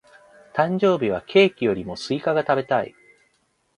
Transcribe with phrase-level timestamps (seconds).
[0.55, 2.95] 誕生日はケーキよりもスイカが食べたい。